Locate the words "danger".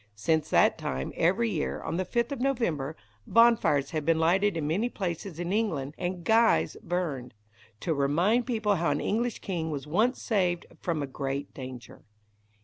11.53-12.01